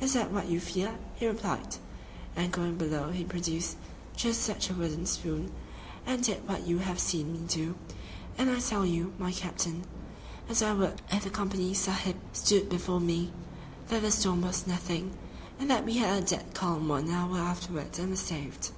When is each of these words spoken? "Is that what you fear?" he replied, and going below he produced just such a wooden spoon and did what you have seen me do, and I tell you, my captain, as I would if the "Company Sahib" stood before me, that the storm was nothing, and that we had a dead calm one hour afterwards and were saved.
"Is 0.00 0.12
that 0.12 0.30
what 0.30 0.48
you 0.48 0.60
fear?" 0.60 0.96
he 1.16 1.26
replied, 1.26 1.78
and 2.36 2.52
going 2.52 2.76
below 2.76 3.10
he 3.10 3.24
produced 3.24 3.76
just 4.14 4.40
such 4.42 4.70
a 4.70 4.72
wooden 4.72 5.04
spoon 5.04 5.50
and 6.06 6.22
did 6.22 6.46
what 6.46 6.64
you 6.68 6.78
have 6.78 7.00
seen 7.00 7.32
me 7.32 7.40
do, 7.48 7.74
and 8.36 8.50
I 8.52 8.60
tell 8.60 8.86
you, 8.86 9.14
my 9.18 9.32
captain, 9.32 9.82
as 10.48 10.62
I 10.62 10.72
would 10.74 11.02
if 11.10 11.24
the 11.24 11.30
"Company 11.30 11.74
Sahib" 11.74 12.20
stood 12.32 12.68
before 12.68 13.00
me, 13.00 13.32
that 13.88 14.02
the 14.02 14.12
storm 14.12 14.42
was 14.42 14.64
nothing, 14.64 15.18
and 15.58 15.68
that 15.72 15.84
we 15.84 15.96
had 15.96 16.22
a 16.22 16.24
dead 16.24 16.54
calm 16.54 16.86
one 16.86 17.10
hour 17.10 17.36
afterwards 17.38 17.98
and 17.98 18.10
were 18.10 18.16
saved. 18.16 18.70